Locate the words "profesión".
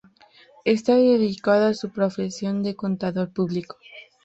1.91-2.63